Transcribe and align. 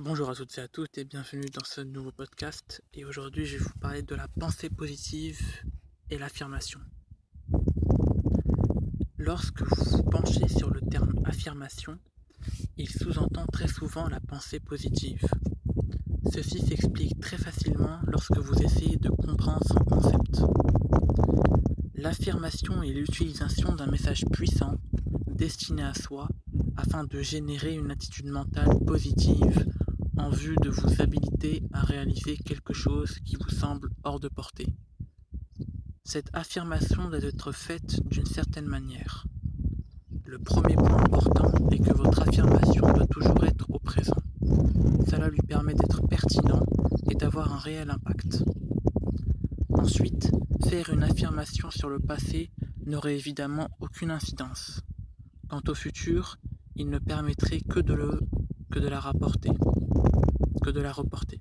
Bonjour 0.00 0.30
à 0.30 0.34
toutes 0.36 0.56
et 0.58 0.60
à 0.60 0.68
tous 0.68 0.86
et 0.96 1.04
bienvenue 1.04 1.50
dans 1.52 1.64
ce 1.64 1.80
nouveau 1.80 2.12
podcast. 2.12 2.84
Et 2.94 3.04
aujourd'hui, 3.04 3.46
je 3.46 3.56
vais 3.56 3.64
vous 3.64 3.78
parler 3.80 4.02
de 4.02 4.14
la 4.14 4.28
pensée 4.28 4.70
positive 4.70 5.40
et 6.08 6.18
l'affirmation. 6.18 6.78
Lorsque 9.16 9.60
vous 9.62 9.96
vous 9.96 10.04
penchez 10.04 10.46
sur 10.46 10.70
le 10.70 10.82
terme 10.82 11.20
affirmation, 11.24 11.98
il 12.76 12.88
sous-entend 12.88 13.44
très 13.46 13.66
souvent 13.66 14.06
la 14.06 14.20
pensée 14.20 14.60
positive. 14.60 15.26
Ceci 16.32 16.60
s'explique 16.60 17.18
très 17.18 17.36
facilement 17.36 17.98
lorsque 18.06 18.38
vous 18.38 18.62
essayez 18.62 18.98
de 18.98 19.08
comprendre 19.08 19.66
son 19.66 19.80
concept. 19.80 20.42
L'affirmation 21.96 22.84
est 22.84 22.92
l'utilisation 22.92 23.74
d'un 23.74 23.88
message 23.88 24.24
puissant 24.30 24.78
destiné 25.26 25.82
à 25.82 25.94
soi 25.94 26.28
afin 26.76 27.02
de 27.02 27.20
générer 27.20 27.74
une 27.74 27.90
attitude 27.90 28.26
mentale 28.26 28.78
positive 28.86 29.66
en 30.18 30.30
vue 30.30 30.56
de 30.62 30.70
vous 30.70 31.00
habiliter 31.00 31.62
à 31.72 31.80
réaliser 31.80 32.36
quelque 32.36 32.74
chose 32.74 33.18
qui 33.24 33.36
vous 33.36 33.50
semble 33.50 33.90
hors 34.04 34.20
de 34.20 34.28
portée. 34.28 34.66
Cette 36.04 36.30
affirmation 36.32 37.08
doit 37.08 37.22
être 37.22 37.52
faite 37.52 38.00
d'une 38.08 38.26
certaine 38.26 38.66
manière. 38.66 39.26
Le 40.24 40.38
premier 40.38 40.74
point 40.74 41.02
important 41.04 41.52
est 41.70 41.78
que 41.78 41.92
votre 41.92 42.22
affirmation 42.22 42.92
doit 42.92 43.06
toujours 43.06 43.44
être 43.44 43.66
au 43.70 43.78
présent. 43.78 44.16
Cela 45.08 45.28
lui 45.28 45.40
permet 45.46 45.74
d'être 45.74 46.06
pertinent 46.06 46.64
et 47.10 47.14
d'avoir 47.14 47.52
un 47.52 47.58
réel 47.58 47.90
impact. 47.90 48.42
Ensuite, 49.70 50.30
faire 50.68 50.90
une 50.90 51.02
affirmation 51.02 51.70
sur 51.70 51.88
le 51.88 51.98
passé 51.98 52.50
n'aurait 52.84 53.16
évidemment 53.16 53.68
aucune 53.80 54.10
incidence. 54.10 54.82
Quant 55.48 55.62
au 55.68 55.74
futur, 55.74 56.38
il 56.76 56.90
ne 56.90 56.98
permettrait 56.98 57.60
que 57.60 57.80
de, 57.80 57.94
le, 57.94 58.20
que 58.70 58.78
de 58.78 58.88
la 58.88 59.00
rapporter 59.00 59.50
que 60.62 60.70
de 60.70 60.80
la 60.80 60.92
reporter. 60.92 61.40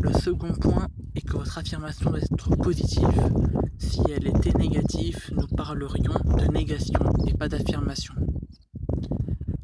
Le 0.00 0.12
second 0.12 0.52
point 0.52 0.88
est 1.14 1.20
que 1.22 1.36
votre 1.36 1.58
affirmation 1.58 2.10
doit 2.10 2.20
être 2.20 2.56
positive. 2.56 3.30
Si 3.78 4.00
elle 4.14 4.26
était 4.26 4.56
négative, 4.58 5.30
nous 5.32 5.46
parlerions 5.46 6.14
de 6.36 6.52
négation 6.52 7.00
et 7.26 7.34
pas 7.34 7.48
d'affirmation. 7.48 8.14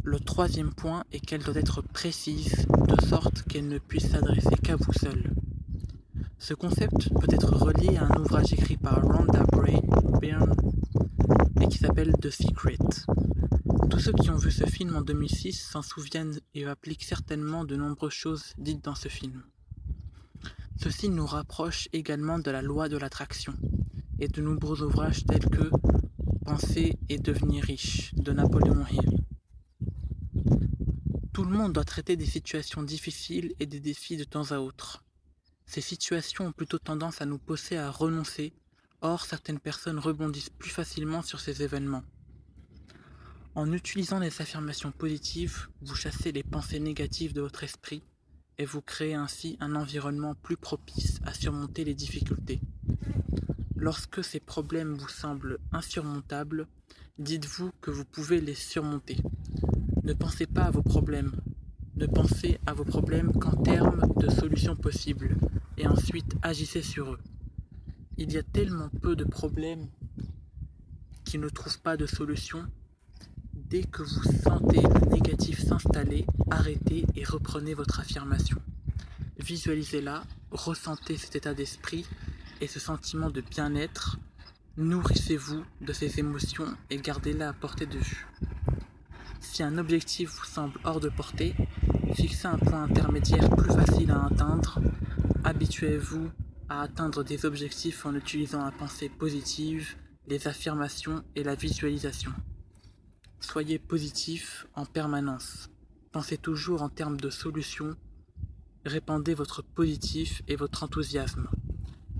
Le 0.02 0.20
troisième 0.20 0.72
point 0.72 1.04
est 1.12 1.20
qu'elle 1.20 1.42
doit 1.42 1.56
être 1.56 1.82
précise, 1.82 2.66
de 2.88 3.06
sorte 3.06 3.42
qu'elle 3.42 3.68
ne 3.68 3.78
puisse 3.78 4.08
s'adresser 4.10 4.56
qu'à 4.62 4.76
vous 4.76 4.92
seul. 4.92 5.34
Ce 6.38 6.54
concept 6.54 7.12
peut 7.20 7.32
être 7.34 7.54
relié 7.54 7.96
à 7.96 8.04
un 8.04 8.20
ouvrage 8.20 8.52
écrit 8.52 8.76
par 8.76 9.02
Rhonda 9.02 9.44
Byrne 10.20 10.54
et 11.60 11.66
qui 11.66 11.78
s'appelle 11.78 12.12
The 12.20 12.30
Secret. 12.30 12.78
Tous 13.90 14.00
ceux 14.00 14.12
qui 14.12 14.30
ont 14.30 14.36
vu 14.36 14.50
ce 14.50 14.66
film 14.66 14.96
en 14.96 15.02
2006 15.02 15.52
s'en 15.70 15.82
souviennent 15.82 16.38
et 16.54 16.66
appliquent 16.66 17.04
certainement 17.04 17.64
de 17.64 17.76
nombreuses 17.76 18.12
choses 18.12 18.52
dites 18.58 18.84
dans 18.84 18.94
ce 18.94 19.08
film. 19.08 19.42
Ceci 20.76 21.08
nous 21.08 21.26
rapproche 21.26 21.88
également 21.92 22.38
de 22.38 22.50
la 22.50 22.62
loi 22.62 22.88
de 22.88 22.96
l'attraction 22.96 23.54
et 24.18 24.28
de 24.28 24.40
nombreux 24.40 24.82
ouvrages 24.82 25.24
tels 25.24 25.46
que 25.46 25.70
Penser 26.48 26.96
et 27.10 27.18
devenir 27.18 27.62
riche 27.62 28.14
de 28.14 28.32
Napoléon 28.32 28.82
Hill. 28.90 29.22
Tout 31.34 31.44
le 31.44 31.50
monde 31.50 31.74
doit 31.74 31.84
traiter 31.84 32.16
des 32.16 32.24
situations 32.24 32.82
difficiles 32.82 33.52
et 33.60 33.66
des 33.66 33.80
défis 33.80 34.16
de 34.16 34.24
temps 34.24 34.50
à 34.50 34.58
autre. 34.58 35.04
Ces 35.66 35.82
situations 35.82 36.46
ont 36.46 36.52
plutôt 36.52 36.78
tendance 36.78 37.20
à 37.20 37.26
nous 37.26 37.36
pousser 37.36 37.76
à 37.76 37.90
renoncer, 37.90 38.54
or 39.02 39.26
certaines 39.26 39.60
personnes 39.60 39.98
rebondissent 39.98 40.48
plus 40.48 40.70
facilement 40.70 41.20
sur 41.20 41.38
ces 41.38 41.62
événements. 41.62 42.02
En 43.54 43.72
utilisant 43.72 44.18
les 44.18 44.40
affirmations 44.40 44.92
positives, 44.92 45.68
vous 45.80 45.94
chassez 45.94 46.32
les 46.32 46.42
pensées 46.42 46.80
négatives 46.80 47.32
de 47.32 47.40
votre 47.40 47.64
esprit 47.64 48.02
et 48.58 48.64
vous 48.64 48.82
créez 48.82 49.14
ainsi 49.14 49.56
un 49.60 49.74
environnement 49.74 50.34
plus 50.34 50.56
propice 50.56 51.20
à 51.24 51.32
surmonter 51.32 51.84
les 51.84 51.94
difficultés. 51.94 52.60
Lorsque 53.76 54.22
ces 54.24 54.40
problèmes 54.40 54.94
vous 54.94 55.08
semblent 55.08 55.58
insurmontables, 55.72 56.66
dites-vous 57.18 57.70
que 57.80 57.90
vous 57.90 58.04
pouvez 58.04 58.40
les 58.40 58.54
surmonter. 58.54 59.16
Ne 60.02 60.12
pensez 60.12 60.46
pas 60.46 60.64
à 60.64 60.70
vos 60.70 60.82
problèmes. 60.82 61.32
Ne 61.96 62.06
pensez 62.06 62.58
à 62.66 62.74
vos 62.74 62.84
problèmes 62.84 63.32
qu'en 63.32 63.56
termes 63.62 64.02
de 64.16 64.28
solutions 64.30 64.76
possibles 64.76 65.36
et 65.76 65.86
ensuite 65.86 66.36
agissez 66.42 66.82
sur 66.82 67.12
eux. 67.12 67.20
Il 68.16 68.32
y 68.32 68.38
a 68.38 68.42
tellement 68.42 68.88
peu 69.00 69.16
de 69.16 69.24
problèmes 69.24 69.88
qui 71.24 71.38
ne 71.38 71.48
trouvent 71.48 71.80
pas 71.80 71.96
de 71.96 72.06
solution 72.06 72.66
Dès 73.70 73.82
que 73.82 74.02
vous 74.02 74.22
sentez 74.42 74.80
le 74.80 75.10
négatif 75.10 75.62
s'installer, 75.62 76.24
arrêtez 76.50 77.04
et 77.14 77.24
reprenez 77.24 77.74
votre 77.74 78.00
affirmation. 78.00 78.56
Visualisez-la, 79.38 80.24
ressentez 80.50 81.18
cet 81.18 81.36
état 81.36 81.52
d'esprit 81.52 82.06
et 82.62 82.66
ce 82.66 82.80
sentiment 82.80 83.28
de 83.28 83.42
bien-être. 83.42 84.18
Nourrissez-vous 84.78 85.64
de 85.82 85.92
ces 85.92 86.18
émotions 86.18 86.74
et 86.88 86.96
gardez-la 86.96 87.50
à 87.50 87.52
portée 87.52 87.84
de 87.84 87.98
vue. 87.98 88.26
Si 89.40 89.62
un 89.62 89.76
objectif 89.76 90.30
vous 90.30 90.46
semble 90.46 90.80
hors 90.84 91.00
de 91.00 91.10
portée, 91.10 91.54
fixez 92.14 92.48
un 92.48 92.56
point 92.56 92.84
intermédiaire 92.84 93.50
plus 93.50 93.70
facile 93.70 94.12
à 94.12 94.24
atteindre. 94.24 94.80
Habituez-vous 95.44 96.30
à 96.70 96.80
atteindre 96.80 97.22
des 97.22 97.44
objectifs 97.44 98.06
en 98.06 98.14
utilisant 98.14 98.64
la 98.64 98.72
pensée 98.72 99.10
positive, 99.10 99.94
les 100.26 100.48
affirmations 100.48 101.22
et 101.36 101.44
la 101.44 101.54
visualisation. 101.54 102.32
Soyez 103.40 103.78
positif 103.78 104.66
en 104.74 104.84
permanence. 104.84 105.70
Pensez 106.12 106.36
toujours 106.36 106.82
en 106.82 106.88
termes 106.88 107.18
de 107.18 107.30
solutions. 107.30 107.94
Répandez 108.84 109.34
votre 109.34 109.62
positif 109.62 110.42
et 110.48 110.56
votre 110.56 110.82
enthousiasme. 110.82 111.48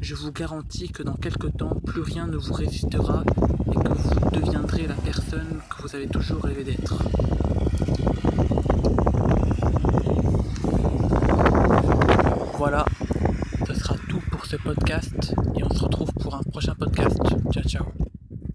Je 0.01 0.15
vous 0.15 0.33
garantis 0.33 0.89
que 0.91 1.03
dans 1.03 1.17
quelques 1.17 1.57
temps, 1.57 1.81
plus 1.85 2.03
rien 2.03 2.27
ne 2.27 2.37
vous 2.37 2.53
résistera 2.53 3.25
et 3.71 3.75
que 3.75 3.93
vous 3.93 4.31
deviendrez 4.31 4.87
la 4.87 4.95
personne 4.95 5.61
que 5.69 5.83
vous 5.83 5.95
avez 5.95 6.09
toujours 6.09 6.43
rêvé 6.43 6.65
d'être. 6.65 7.03
Voilà, 12.57 12.85
ce 13.67 13.75
sera 13.75 13.97
tout 14.09 14.23
pour 14.31 14.47
ce 14.47 14.57
podcast 14.57 15.35
et 15.57 15.65
on 15.65 15.71
se 15.71 15.83
retrouve 15.85 16.09